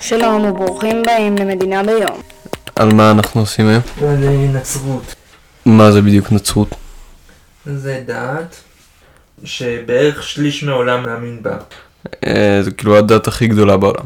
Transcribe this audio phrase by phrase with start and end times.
[0.00, 2.22] שלום וברוכים באים למדינה ביום.
[2.76, 3.82] על מה אנחנו עושים היום?
[4.02, 5.14] על נצרות.
[5.66, 6.74] מה זה בדיוק נצרות?
[7.66, 8.56] זה דת
[9.44, 11.56] שבערך שליש מהעולם מאמין בה.
[12.26, 14.04] אה, זה כאילו הדת הכי גדולה בעולם.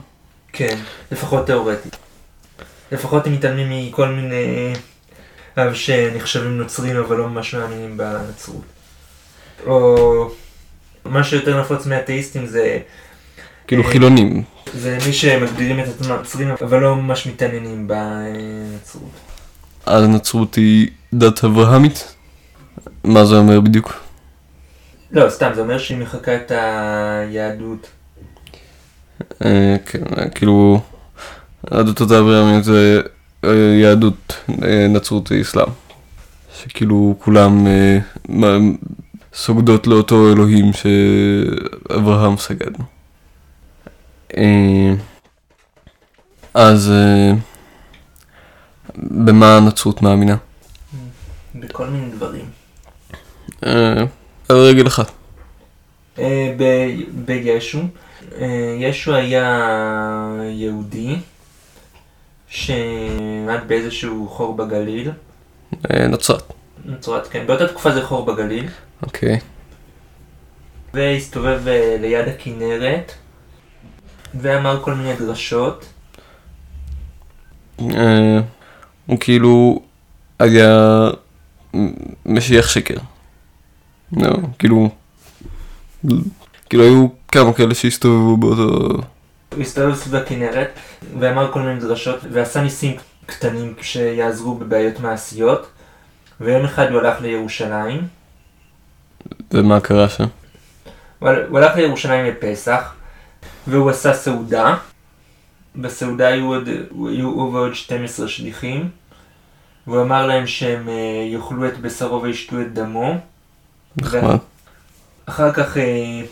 [0.53, 0.79] כן,
[1.13, 1.97] לפחות תאורטית.
[2.93, 4.73] לפחות אם מתעלמים מכל מיני
[5.59, 8.65] אב שנחשבים נוצרים אבל לא ממש מאמינים בנצרות.
[9.67, 10.31] או
[11.05, 12.79] מה שיותר נפוץ מאתאיסטים זה,
[13.73, 14.43] כאילו חילונים.
[14.75, 19.11] זה מי שמגדירים את עצמם נוצרים אבל לא ממש מתעניינים בנצרות.
[19.87, 22.15] הנצרות היא דת אברהמית?
[23.05, 24.01] מה זה אומר בדיוק?
[25.11, 27.87] לא, סתם, זה אומר שהיא מחקה את היהדות.
[29.45, 30.81] אה, כן, אה, כאילו
[31.71, 33.01] הדתות האברהמיות זה
[33.45, 34.35] אה, יהדות,
[34.89, 35.69] נצרות ואסלאם.
[36.59, 37.67] שכאילו כולם
[39.35, 42.73] סוגדות לאותו אלוהים שאברהם סגד.
[44.37, 44.93] אה,
[46.55, 47.33] אז אה,
[48.97, 50.37] במה הנצרות מאמינה?
[51.55, 52.45] בכל מיני דברים.
[53.67, 54.05] אה,
[54.49, 55.11] על רגל אחת.
[57.27, 57.79] בישו.
[58.79, 59.69] ישו היה
[60.51, 61.17] יהודי
[62.49, 65.11] שעמד באיזשהו חור בגליל.
[65.91, 66.53] נצרת.
[66.85, 67.47] נצרת, כן.
[67.47, 68.69] באותה תקופה זה חור בגליל.
[69.03, 69.39] אוקיי.
[70.95, 71.61] והסתובב
[72.01, 73.13] ליד הכנרת.
[74.35, 75.85] ואמר כל מיני דרשות.
[77.81, 78.39] אה,
[79.07, 79.83] הוא כאילו
[80.39, 81.01] היה
[82.27, 82.97] משיח שקר.
[84.17, 84.91] לא, כאילו,
[86.69, 88.89] כאילו היו כמה כאלה שהסתובבו באותו...
[89.55, 90.69] הוא הסתובב סביב הכנרת
[91.19, 92.97] ואמר כל מיני דרשות ועשה ניסים
[93.27, 95.67] קטנים שיעזרו בבעיות מעשיות.
[96.41, 98.07] ויום אחד הוא הלך לירושלים.
[99.51, 100.25] ומה קרה שם?
[101.19, 102.95] הוא הל- הוא הלך לירושלים לפסח,
[103.67, 104.77] והוא עשה סעודה.
[105.77, 106.69] בסעודה היו עוד,
[107.09, 108.89] היו הוא ועוד 12 שליחים,
[109.87, 110.95] והוא אמר להם שהם אה,
[111.33, 113.15] יאכלו את בשרו וישתו את דמו.
[113.97, 114.37] נחמד.
[115.27, 116.23] אחר כך אה,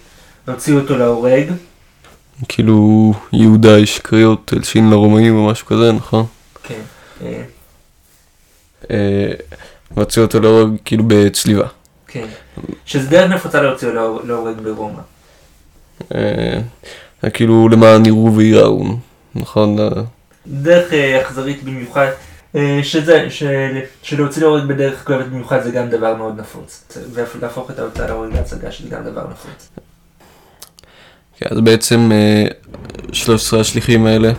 [0.46, 1.52] הוציאו אותו להורג,
[2.48, 6.26] כאילו יהודה איש קריאות הלשין לרומאים או משהו כזה, נכון?
[6.62, 6.80] כן,
[8.90, 9.32] אה,
[9.90, 11.66] והוציאו אותו להורג כאילו בצליבה.
[12.06, 12.26] כן,
[12.86, 15.00] שזה דרך נפוצה להוציא להור- להורג ברומא.
[17.24, 18.84] אה, כאילו למען יראו וייראו,
[19.34, 19.78] נכון?
[19.78, 19.88] אה,
[20.46, 22.06] דרך אה, אכזרית במיוחד,
[22.56, 26.98] אה, שזה, של, שלהוציא להורג בדרך כואבת במיוחד זה גם דבר מאוד נפוץ.
[27.12, 29.68] ולהפוך את ההוצאה להורג להצגה שזה גם דבר נפוץ.
[31.38, 32.44] כן, אז בעצם אה,
[33.12, 34.32] 13 השליחים האלה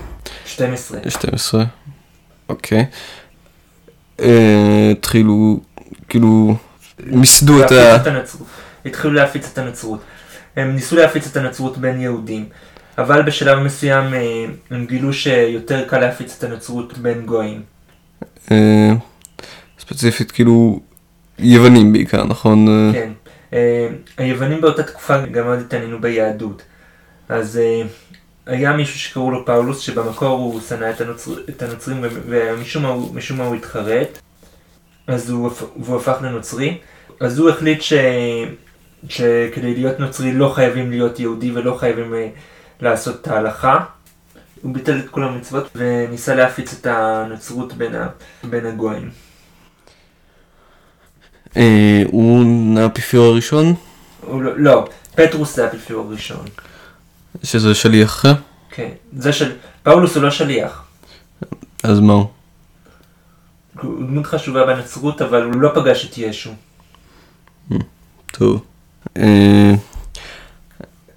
[0.46, 1.00] 12.
[1.10, 1.64] 12,
[2.50, 2.86] אוקיי.
[4.20, 5.60] אה, התחילו,
[6.10, 6.56] כאילו,
[7.00, 7.98] מיסדו את ה...
[8.86, 10.00] התחילו להפיץ את הנצרות.
[10.56, 12.46] הם ניסו להפיץ את הנצרות בין יהודים,
[13.02, 17.62] אבל בשלב מסוים אה, הם גילו שיותר קל להפיץ את הנצרות בין גויים.
[18.52, 18.92] אה,
[19.80, 20.80] ספציפית, כאילו,
[21.40, 22.68] יוונים בעיקר, נכון?
[22.68, 23.12] אה, כן.
[24.18, 26.62] היוונים באותה תקופה גם מאוד התעניינו ביהדות.
[27.30, 27.60] אז
[28.46, 33.16] היה מישהו שקראו לו פאולוס, שבמקור הוא שנא את, הנוצר, את הנוצרים ומשום מה הוא,
[33.16, 34.20] משום מה הוא התחרט.
[35.08, 36.78] אז הוא, והוא הפך לנוצרי.
[37.20, 37.94] אז הוא החליט ש...
[39.10, 42.14] שכדי להיות נוצרי לא חייבים להיות יהודי ולא חייבים
[42.82, 43.86] לעשות את ההלכה.
[44.62, 48.08] הוא ביטל את כל המצוות וניסה להפיץ את הנוצרות בין, ה...
[48.44, 49.10] בין הגויים.
[51.58, 52.46] אה, הוא
[52.80, 53.76] האפיפיור הראשון,
[54.22, 56.46] הוא לא, לא, פטרוס זה האפיפיור הראשון.
[57.44, 58.34] שזה שליח אחר,
[58.70, 59.56] כן, זה של...
[59.84, 60.84] פאולוס הוא לא שליח.
[61.84, 62.26] אז מה הוא?
[63.82, 66.52] הוא דמות חשובה בנצרות, אבל הוא לא פגש את ישו.
[68.32, 68.64] טוב.
[69.18, 69.74] אה,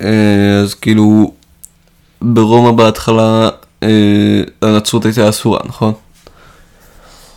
[0.01, 1.35] אה, אז כאילו,
[2.25, 3.49] ברומא בהתחלה
[3.83, 5.93] אה, הנצרות הייתה אסורה, נכון?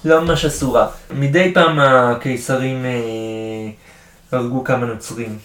[0.06, 0.88] לא ממש אסורה.
[1.16, 3.70] מדי פעם הקיסרים אה,
[4.32, 5.38] הרגו כמה נוצרים.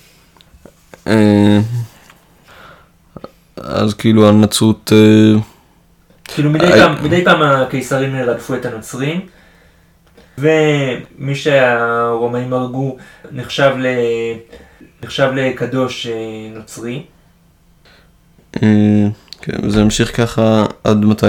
[1.07, 1.61] אה,
[3.57, 5.41] אז כאילו הנצרות, אה,
[6.25, 9.21] כאילו מדי אה, פעם, מדי פעם הקיסרים רדפו את הנוצרים,
[10.39, 12.97] ומי שהרומאים הרגו
[13.33, 13.87] נחשב, ל...
[15.03, 16.13] נחשב לקדוש אה,
[16.55, 17.03] נוצרי.
[19.43, 21.27] כן, זה המשיך ככה עד מתי?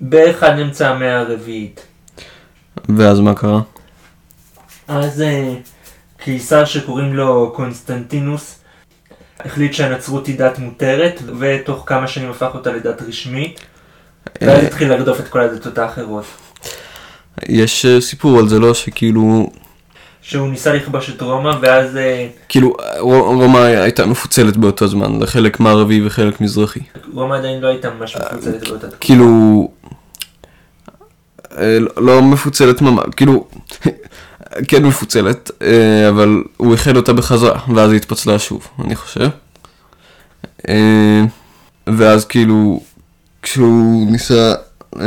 [0.00, 1.86] בערך עד אמצע המאה הרביעית.
[2.88, 3.60] ואז מה קרה?
[4.88, 5.54] אז אה,
[6.18, 8.58] קיסר שקוראים לו קונסטנטינוס
[9.44, 13.60] החליט שהנצרות היא דת מותרת, ותוך כמה שנים הפך אותה לדת רשמית,
[14.40, 16.24] ואז אה, התחיל לרדוף את כל הדתות האחרות.
[17.48, 18.74] יש אה, סיפור על זה, לא?
[18.74, 19.50] שכאילו
[20.22, 26.06] שהוא ניסה לכבוש את רומא, ואז אה, כאילו, רומא הייתה מפוצלת באותו זמן, לחלק מערבי
[26.06, 26.80] וחלק מזרחי.
[27.12, 28.96] רומא עדיין לא הייתה ממש מפוצלת באותה תקופה.
[29.00, 29.68] כאילו,
[31.58, 33.46] אה, לא- לא מפוצלת ממש, כאילו,
[34.68, 39.28] כן מפוצלת, אה, אבל הוא איחד אותה בחזרה, ואז היא התפצלה שוב, אני חושב.
[40.68, 41.22] אה,
[41.86, 42.80] ואז כאילו,
[43.42, 44.54] כשהוא ניסה
[45.00, 45.04] אה,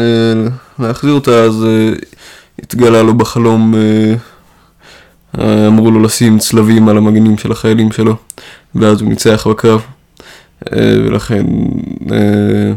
[0.79, 1.89] להחזיר אותה, אז אה,
[2.63, 4.15] התגלה לו בחלום, אה, אה,
[5.39, 8.15] אמרו לו לשים צלבים על המגנים של החיילים שלו,
[8.75, 9.81] ואז הוא ניצח בקרב,
[10.73, 11.45] אה, ולכן
[12.11, 12.73] אה,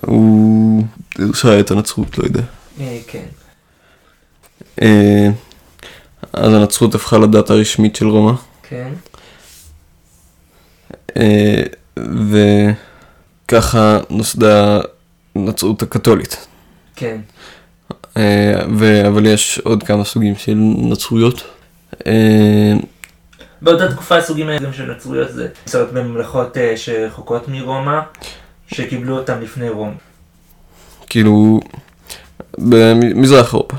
[0.00, 0.84] הוא
[1.18, 2.42] הרשה את הנצרות, לא יודע.
[2.80, 3.24] אה, כן.
[4.82, 5.28] אה,
[6.32, 8.92] אז הנצרות הפכה לדת הרשמית של רומא, כן.
[11.16, 11.62] אה,
[13.48, 14.80] וככה נוסדה
[15.34, 16.46] הנצרות הקתולית.
[16.96, 17.20] כן.
[18.16, 18.62] אה,
[19.08, 21.59] אבל יש עוד כמה סוגים של נצרויות.
[22.06, 22.72] אה,
[23.62, 28.00] באותה תקופה הסוגים האלה גם של נצרויות זה נמצאות בממלכות אה, שרחוקות מרומא,
[28.66, 29.94] שקיבלו אותם לפני רומא.
[31.08, 31.60] כאילו,
[32.58, 33.76] במזרח אירופה.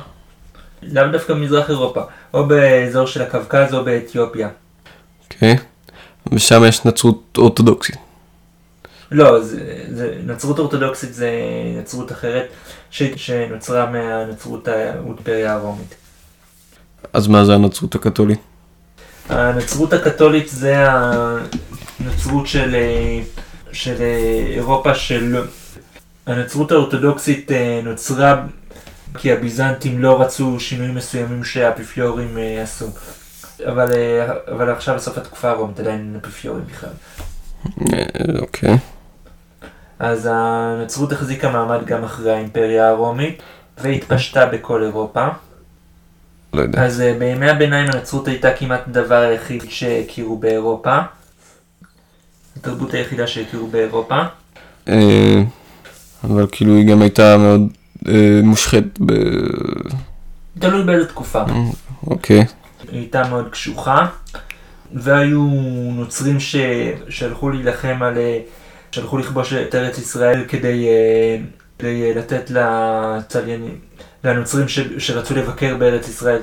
[0.81, 2.01] לאו דווקא במזרח אירופה,
[2.33, 4.49] או באזור של הקווקז או באתיופיה.
[5.23, 5.57] אוקיי?
[6.31, 7.95] ושם יש נצרות אורתודוקסית.
[9.11, 11.31] לא, זה, זה, נצרות אורתודוקסית זה
[11.79, 12.47] נצרות אחרת
[12.91, 15.95] ש, שנוצרה מהנצרות האימפריה הרומית.
[17.13, 18.39] אז מה זה הנצרות הקתולית?
[19.29, 20.85] הנצרות הקתולית זה
[21.99, 23.21] הנצרות של, אה,
[23.71, 25.41] של אה, אירופה של...
[26.25, 28.43] הנצרות האורתודוקסית אה, נוצרה
[29.17, 32.87] כי הביזנטים לא רצו שינויים מסוימים שהאפיפיורים עשו.
[33.67, 33.91] אבל,
[34.51, 36.89] אבל עכשיו בסוף התקופה הרומית עדיין אין אפיפיורים בכלל.
[38.39, 38.77] אוקיי.
[39.99, 43.41] אז הנצרות החזיקה מעמד גם אחרי האימפריה הרומית
[43.77, 45.27] והתפשטה בכל אירופה.
[46.53, 46.85] לא יודע.
[46.85, 50.97] אז אה, בימי הביניים הנצרות הייתה כמעט הדבר היחיד שהכירו באירופה.
[52.57, 54.21] התרבות היחידה שהכירו באירופה.
[54.89, 55.41] אה,
[56.23, 57.61] אבל כאילו היא גם הייתה מאוד
[58.07, 59.13] אה, מושחת ב...
[60.59, 61.43] תלוי באיזה תקופה.
[62.07, 62.45] אוקיי.
[62.91, 64.07] היא הייתה מאוד קשוחה.
[64.93, 65.47] והיו
[65.91, 66.55] נוצרים ש...
[67.09, 68.17] שהלכו להילחם על...
[68.91, 70.85] שהלכו לכבוש את ארץ ישראל כדי,
[72.15, 73.79] לתת לצליינים,
[74.23, 74.79] לנוצרים ש...
[74.97, 76.41] שרצו לבקר בארץ ישראל,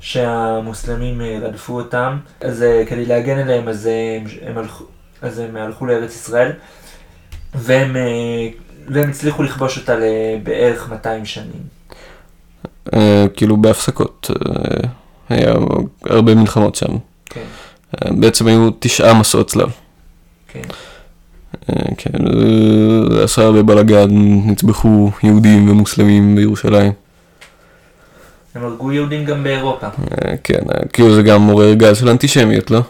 [0.00, 2.18] שהמוסלמים אה, רדפו אותם.
[2.40, 4.84] אז אה, כדי להגן עליהם אז אה, הם, הם, הלכו,
[5.22, 6.52] אז הם הלכו לארץ ישראל.
[7.54, 8.02] והם, אה,
[8.88, 11.74] והם הצליחו לכבוש אותה לבערך 200 שנים.
[12.94, 14.30] אה, כאילו בהפסקות.
[14.30, 14.88] אה,
[15.28, 15.54] היה
[16.04, 16.96] הרבה מלחמות שם.
[17.24, 17.44] כן,
[17.94, 19.70] אה, בעצם היו תשעה מסעות צלב.
[20.48, 20.62] כן.
[21.70, 22.18] אה, כן,
[23.12, 24.08] זה עשה הרבה בלאגן,
[24.46, 26.92] נצבחו יהודים ומוסלמים בירושלים.
[28.54, 29.86] הם הרגו יהודים גם באירופה.
[29.86, 32.80] אה, כן, אה, כאילו זה גם מעורר גל של אנטישמיות, לא?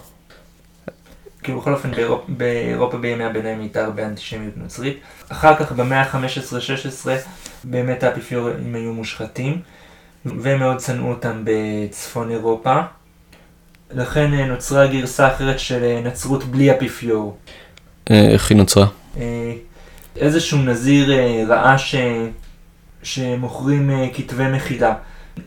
[1.42, 4.98] כאילו בכל אופן באירופ, באירופה בימי הביניים הייתה הרבה אנטישמיות נוצרית.
[5.28, 7.08] אחר כך במאה ה-15-16
[7.64, 9.60] באמת האפיפיורים היו מושחתים
[10.24, 12.80] והם מאוד שנאו אותם בצפון אירופה.
[13.90, 17.36] לכן נוצרה גרסה אחרת של נצרות בלי אפיפיור.
[18.10, 18.86] אה, איך היא נוצרה?
[19.20, 19.52] אה,
[20.16, 21.94] איזשהו נזיר אה, ראה ש...
[23.02, 24.94] שמוכרים כתבי מחילה,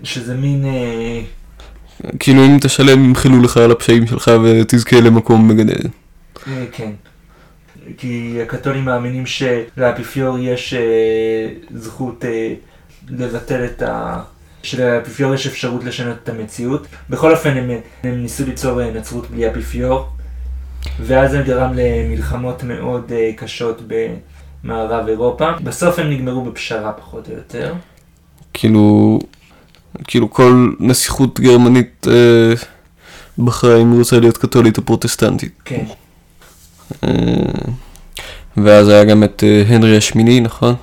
[0.04, 0.66] שזה מין...
[2.20, 5.90] כאילו אם תשלם ימחלו לך על הפשעים שלך ותזכה למקום בגן עדן.
[6.48, 6.92] אה, כן.
[7.98, 10.74] כי הקתולים מאמינים שלאפיפיור יש
[11.76, 12.26] זכות
[13.10, 14.22] לבטל את ה...
[14.64, 16.88] שלאפיפיור יש אפשרות לשנות את המציאות.
[17.10, 17.70] בכל אופן הם,
[18.04, 20.10] הם ניסו ליצור נצרות בלי אפיפיור,
[21.00, 23.82] ואז זה גרם למלחמות מאוד אה, קשות
[24.64, 25.52] במערב אירופה.
[25.64, 27.74] בסוף הם נגמרו בפשרה פחות או יותר.
[28.54, 29.20] כאילו,
[30.04, 32.54] כאילו כל נסיכות גרמנית אה,
[33.38, 35.54] בחרה אם היא רוצה להיות קתולית או פרוטסטנטית.
[35.66, 35.86] כן,
[37.04, 37.10] אה,
[38.58, 40.76] ואז היה גם את אה, הנרי השמיני, נכון?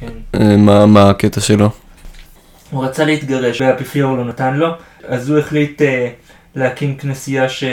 [0.00, 0.06] כן.
[0.34, 1.70] אה, מה, מה הקטע שלו?
[2.70, 4.68] הוא רצה להתגרש והאפיפיור לא נתן לו,
[5.08, 6.08] אז הוא החליט אה,
[6.54, 7.64] להקים כנסייה ש...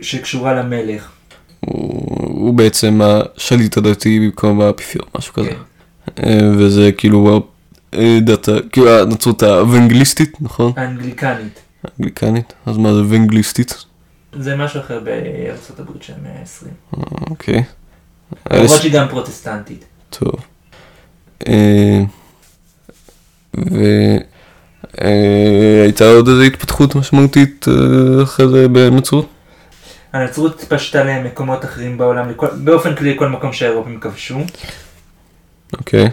[0.00, 1.08] שקשורה למלך.
[1.60, 5.50] הוא, הוא בעצם השליט הדתי במקום האפיפיור, משהו כזה.
[5.50, 5.56] כן.
[6.26, 7.48] אה, וזה כאילו
[7.94, 10.72] אה, דת, כאילו הנצרות האוונגליסטית, נכון?
[10.76, 11.60] האנגליקנית.
[11.84, 12.52] האנגליקנית?
[12.66, 13.84] אז מה זה אוונגליסטית?
[14.32, 16.66] זה משהו אחר בארצות הברית של המאה ה-20.
[16.96, 17.62] אה, אוקיי.
[18.50, 19.84] למרות שהיא גם פרוטסטנטית.
[20.10, 20.32] טוב.
[21.48, 22.02] אה,
[25.00, 27.66] והייתה עוד איזו התפתחות משמעותית
[28.22, 29.28] אחרי זה בנצרות?
[30.12, 34.38] הנצרות התפשטה למקומות אחרים בעולם, לכל, באופן כללי כל מקום שהאירופים כבשו.
[35.72, 36.08] אוקיי.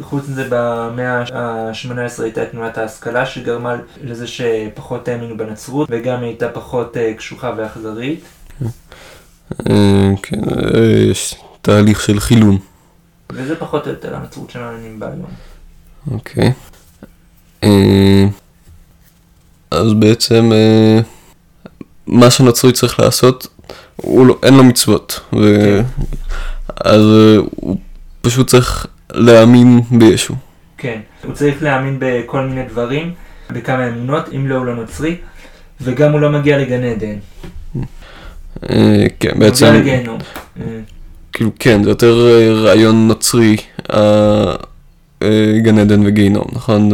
[0.00, 6.96] חוץ מזה במאה ה-18 הייתה תנועת ההשכלה שגרמה לזה שפחות האמינו בנצרות וגם הייתה פחות
[6.96, 8.24] אה, קשוחה ואכזרית.
[9.70, 10.80] אה, כן, אה,
[11.10, 12.58] יש תהליך של חילון.
[13.32, 15.30] וזה פחות או יותר הנצרות שמאמינים בה היום.
[16.10, 16.52] אוקיי.
[19.70, 20.50] אז בעצם
[22.06, 23.46] מה שנוצרי צריך לעשות,
[23.96, 25.20] הוא לא, אין לו מצוות.
[25.32, 25.38] ו...
[25.64, 25.82] כן.
[26.84, 27.76] אז אה, הוא
[28.20, 30.34] פשוט צריך להאמין בישו.
[30.78, 33.12] כן, הוא צריך להאמין בכל מיני דברים,
[33.50, 35.16] בכמה אמונות, אם לא הוא לא נוצרי,
[35.80, 37.16] וגם הוא לא מגיע לגן עדן.
[38.70, 40.18] אה, כן, בעצם, מגיע לגיהנום.
[40.60, 40.64] אה,
[41.32, 42.14] כאילו כן, זה יותר
[42.64, 43.56] רעיון נוצרי,
[45.58, 46.90] גן עדן וגיהינום, נכון?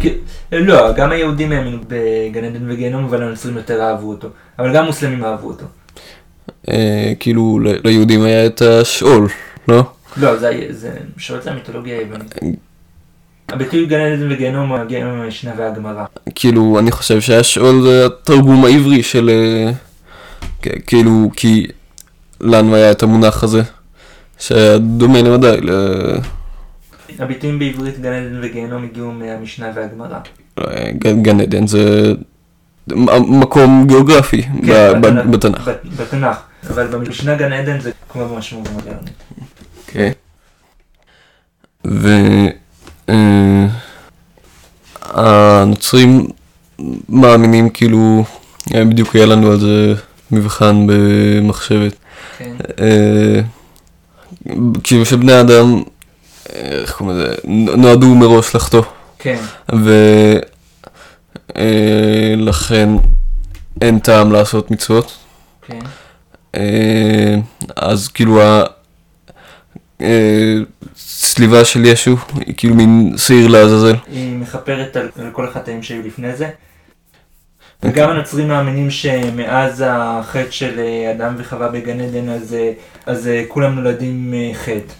[0.00, 0.14] כי-
[0.52, 4.28] לא, גם היהודים האמינו בגן עדן וגיהנום, אבל הנוצרים יותר אהבו אותו.
[4.58, 5.64] אבל גם מוסלמים אהבו אותו.
[6.70, 9.28] אה, כאילו ליהודים היה את השאול,
[9.68, 9.82] לא?
[10.16, 10.50] לא, זה,
[11.16, 12.34] שואל זה המיתולוגיה היוונית.
[13.48, 16.04] הביטוי גן עדן וגיהנום מגיע מהמשנה והגמרא.
[16.34, 19.30] כאילו, אני חושב שהשאול זה התרגום העברי של...
[19.30, 19.70] אה,
[20.86, 21.66] כאילו, כי
[22.40, 23.62] לנו היה את המונח הזה,
[24.38, 25.56] שהיה דומה למדי.
[27.18, 30.18] הביטויים בעברית גן עדן וגיהנום הגיעו מהמשנה והגמרא.
[30.58, 30.90] אה,
[31.22, 32.12] גן עדן זה
[33.28, 35.00] מקום גיאוגרפי כן,
[35.30, 35.68] בתנ"ך.
[35.68, 36.36] בת- בתנ"ך.
[36.70, 39.10] אבל במשנה גן עדן זה כמו במשמעות מודרנית.
[39.86, 40.12] אוקיי.
[41.86, 42.08] ו...
[43.08, 43.66] אה,
[47.08, 48.24] מאמינים כאילו,
[48.74, 49.94] אה, בדיוק היה לנו על זה
[50.30, 51.92] מבחן במחשבת.
[52.38, 52.52] כן.
[54.84, 55.82] כאילו שבני אדם,
[56.52, 57.34] איך קוראים לזה,
[57.76, 58.82] נועדו מראש לחטוא.
[59.18, 59.38] כן.
[61.54, 62.88] ולכן
[63.80, 65.18] אין טעם לעשות מצוות.
[65.66, 65.78] כן.
[66.54, 67.34] אה,
[67.76, 68.40] אז כאילו
[70.00, 72.16] הצליבה של ישו
[72.46, 73.94] היא כאילו מין שעיר לעזאזל.
[74.06, 76.50] היא מכפרת על, על כל החטאים שהיו לפני זה.
[77.82, 82.72] וגם הנוצרים מאמינים שמאז החטא של אה, אדם וחווה בגן עדן, אז, אה,
[83.06, 84.94] אז אה, כולם נולדים אה, חטא.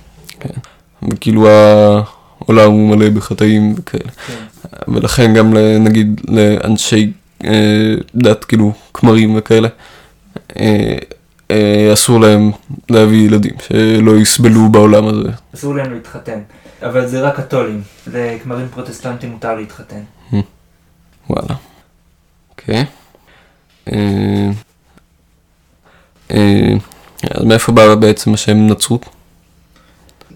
[1.11, 4.11] וכאילו העולם הוא מלא בחטאים וכאלה.
[4.27, 4.45] כן.
[4.89, 7.13] ולכן גם נגיד לאנשי
[7.45, 9.69] אה, דת כאילו כמרים וכאלה,
[10.57, 10.99] אה,
[11.51, 12.51] אה, אסור להם
[12.91, 15.29] להביא ילדים שלא יסבלו בעולם הזה.
[15.55, 16.39] אסור להם להתחתן.
[16.83, 17.83] אבל זה רק קתולים.
[18.07, 20.01] לכמרים פרוטסטנטים מותר להתחתן.
[21.31, 21.55] וואלה.
[22.51, 22.85] אוקיי.
[27.31, 29.07] אז מאיפה בא בעצם השם נצרות?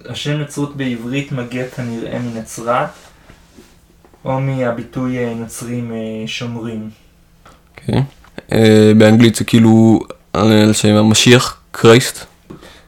[0.09, 2.89] השם נצרות בעברית מגיע כנראה מנצרת,
[4.25, 6.89] או מהביטוי אה, נוצרים אה, שומרים.
[7.77, 8.03] אוקיי.
[8.51, 9.99] אה, באנגלית זה כאילו
[10.33, 12.25] על שם המשיח, קרייסט.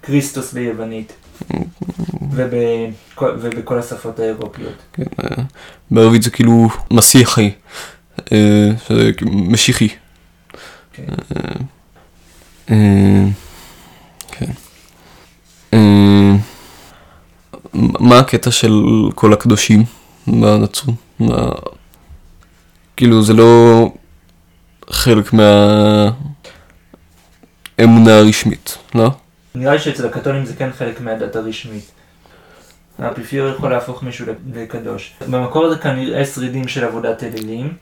[0.03, 1.13] כריסטוס ביוונית.
[2.31, 4.73] ובכל, ובכל השפות האירופיות.
[4.93, 5.43] כן, אה,
[5.91, 7.51] בערבית זה כאילו מסיחי,
[8.31, 9.87] אה, שזה כאילו משיחי.
[10.93, 11.03] כן.
[12.71, 13.25] אה,
[14.31, 14.51] כן.
[17.99, 18.83] מה הקטע של
[19.15, 19.83] כל הקדושים
[20.27, 20.95] בנצרות?
[21.19, 21.51] מה...
[22.97, 23.91] כאילו זה לא
[24.89, 26.15] חלק מהאמונה
[28.17, 29.09] הרשמית, לא?
[29.55, 31.91] נראה לי שאצל הקתולים זה כן חלק מהדת הרשמית.
[32.99, 35.13] האפיפיור יכול להפוך מישהו לקדוש.
[35.29, 37.73] במקור זה כנראה שרידים של עבודת אלילים.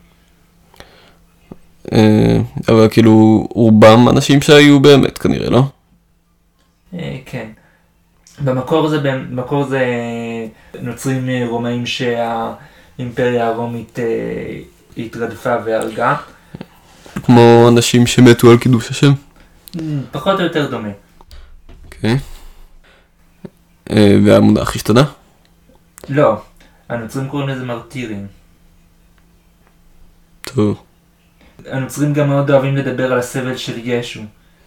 [1.94, 2.38] אה,
[2.68, 5.64] אבל כאילו רובם אנשים שהיו באמת כנראה, לא?
[6.94, 7.48] אה, כן.
[8.44, 9.86] במקור זה, במקור זה
[10.82, 14.06] נוצרים אה, רומאים שהאימפריה הרומית אה,
[14.98, 16.16] התרדפה והרגה.
[17.26, 19.12] כמו אנשים שמתו על קידוש השם.
[20.12, 20.90] פחות או יותר דומה.
[21.86, 22.18] אוקיי.
[23.92, 25.04] אה, והמונח השתנה?
[26.10, 26.42] לא,
[26.90, 28.28] הנוצרים קוראים לזה מרטירים.
[30.42, 30.84] טוב.
[31.66, 34.22] הנוצרים גם מאוד אוהבים לדבר על הסבל של ישו,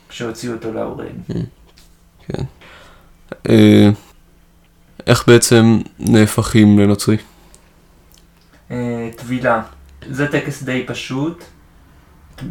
[0.08, 1.06] כשהוציאו אותו להורג.
[2.34, 2.42] אה,
[5.06, 7.16] איך בעצם נהפכים לנוצרי?
[8.70, 9.62] אה, טבילה.
[10.10, 11.44] זה טקס די פשוט,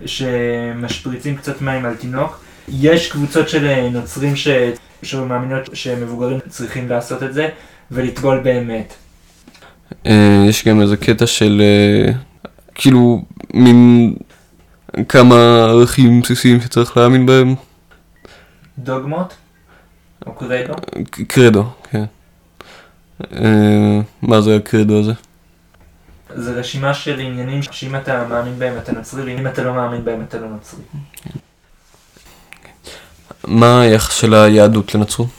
[0.06, 2.40] שמשפריצים קצת מים על תינוק.
[2.68, 4.48] יש קבוצות של אה, נוצרים ש...
[5.04, 7.50] שמאמינות שמבוגרים צריכים לעשות את זה,
[7.92, 8.94] ולטבול באמת.
[10.06, 12.12] אה, יש גם איזה קטע של אה,
[12.76, 14.14] כאילו מין
[15.10, 17.56] כמה ערכים בסיסיים שצריך להאמין בהם.
[18.78, 19.34] דוגמות?
[20.26, 20.34] או
[21.28, 21.64] קרדו?
[21.92, 22.04] כן.
[23.34, 25.14] אה, מה זה הקרדו הזה?
[26.36, 30.22] זה רשימה של עניינים שאם אתה מאמין בהם אתה נוצרי, ואם אתה לא מאמין בהם
[30.22, 30.82] אתה לא נוצרי.
[33.44, 35.30] מה היחס של היהדות לנצרות?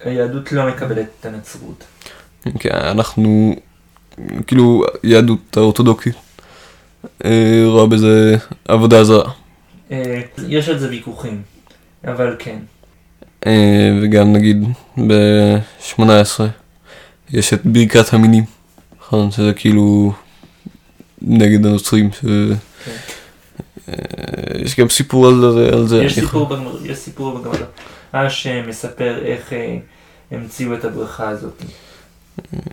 [0.00, 1.84] היהדות לא מקבלת את הנצרות.
[2.58, 3.56] כן, אנחנו,
[4.46, 6.14] כאילו, יהדות האורתודוקסית
[7.24, 8.36] אה, רואה בזה
[8.68, 9.30] עבודה זרה.
[9.90, 11.42] אה, יש על זה ויכוחים,
[12.04, 12.58] אבל כן.
[13.46, 14.64] אה, וגם נגיד
[15.06, 16.00] ב-18
[17.30, 18.44] יש את ברכת המינים,
[19.00, 19.30] נכון?
[19.30, 20.12] שזה כאילו
[21.22, 22.10] נגד הנוצרים.
[22.12, 22.20] ש...
[22.20, 22.92] כן.
[23.88, 23.94] אה,
[24.64, 25.68] יש גם סיפור על זה.
[25.72, 27.66] על זה יש סיפור בגמרא, יש סיפור בגמרא.
[28.12, 29.76] אש מספר איך אה,
[30.30, 31.62] המציאו את הברכה הזאת.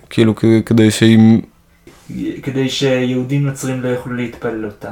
[0.09, 0.33] כאילו
[0.65, 1.39] כדי שאם,
[2.43, 4.91] כדי שיהודים נוצרים לא יוכלו להתפלל אותה.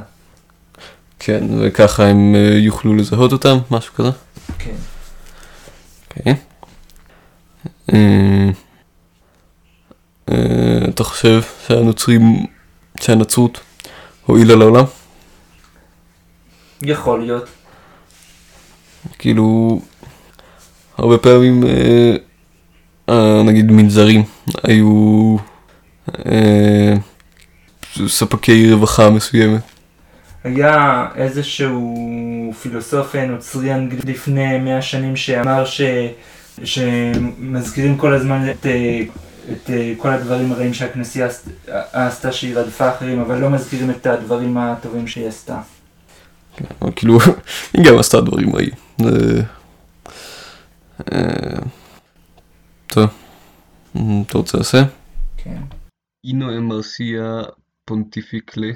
[1.19, 4.09] כן, וככה הם אה, יוכלו לזהות אותם, משהו כזה.
[4.59, 4.75] כן.
[6.17, 6.33] אוקיי.
[7.93, 8.49] אה,
[10.31, 12.45] אה, אתה חושב שהנוצרים,
[13.01, 13.59] שהנצרות
[14.25, 14.83] הועילה לעולם?
[16.81, 17.49] יכול להיות.
[19.19, 19.79] כאילו,
[20.97, 22.15] הרבה פעמים, אה,
[23.09, 24.23] אה, נגיד מנזרים,
[24.63, 25.37] היו
[26.25, 26.93] אה,
[28.07, 29.72] ספקי רווחה מסוימת.
[30.43, 31.93] היה איזשהו
[32.61, 35.81] פילוסוף נוצרי אנגלי לפני מאה שנים שאמר ש...
[36.63, 39.01] שמזכירים כל הזמן את, אה,
[39.51, 41.49] את אה, כל הדברים הרעים שהכנסייה עשת-
[41.93, 45.61] עשתה שהיא רדפה אחרים, אבל לא מזכירים את הדברים הטובים שהיא עשתה.
[46.81, 47.17] אבל כאילו,
[47.73, 48.69] היא גם עשתה דברים רעים.
[49.01, 49.41] זה-
[51.13, 51.59] אה,
[52.87, 53.09] טוב,
[54.27, 54.87] אתה רוצה לעשות?
[55.37, 55.57] כן.
[56.27, 57.41] אינו אמרסיה
[57.85, 58.67] פונטיפיקלה,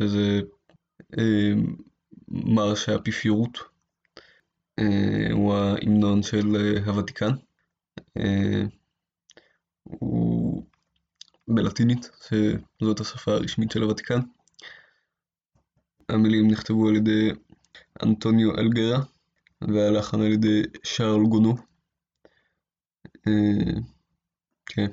[0.00, 0.40] שזה
[1.18, 1.52] אה,
[2.28, 3.58] מרש האפיפיורות,
[4.78, 7.30] אה, הוא ההמנון של אה, הוותיקן.
[8.18, 8.62] אה,
[9.82, 10.64] הוא
[11.48, 14.20] בלטינית, שזאת השפה הרשמית של הוותיקן.
[16.08, 17.30] המילים נכתבו על ידי
[18.02, 19.00] אנטוניו אלגרה,
[19.60, 21.56] והלחן על ידי שרל גונו.
[23.26, 23.80] אה,
[24.66, 24.86] כן.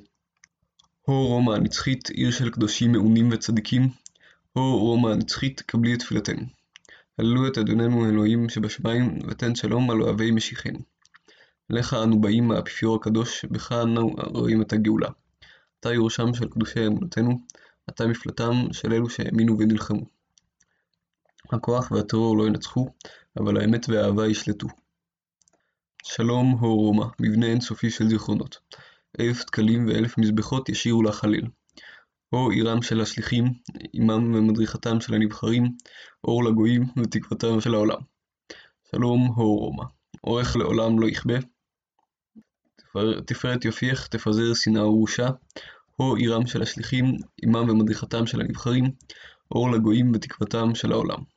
[1.02, 3.90] הו רומא הנצחית, עיר של קדושים מעונים וצדיקים,
[4.58, 6.42] הו רומא הנצחית, קבלי את תפילתנו.
[7.20, 10.80] הללו את אדוננו אלוהים שבשמיים, ותן שלום על אוהבי משיחנו.
[11.70, 15.10] לך אנו באים מהאפיפיור הקדוש, בך אנו רואים את הגאולה.
[15.80, 17.42] אתה יורשם של קדושי אמונתנו,
[17.90, 20.06] אתה מפלטם של אלו שהאמינו ונלחמו.
[21.52, 22.90] הכוח והטרור לא ינצחו,
[23.40, 24.68] אבל האמת והאהבה ישלטו.
[26.04, 28.58] שלום הו רומא, מבנה אינסופי של זיכרונות.
[29.20, 31.48] אלף דקלים ואלף מזבחות ישירו לך הלל.
[32.34, 33.46] הו עירם של השליחים,
[33.94, 35.64] עמם ומדריכתם של הנבחרים,
[36.24, 38.00] אור לגויים ותקוותם של העולם.
[38.92, 39.84] שלום הו רומא,
[40.24, 41.36] אורך לעולם לא יכבה.
[42.76, 45.28] תפאר- תפארת יופייך תפזר שנאה ובושה.
[45.96, 47.06] הו עירם של השליחים,
[47.44, 48.92] עמם ומדריכתם של הנבחרים,
[49.52, 51.37] אור לגויים ותקוותם של העולם.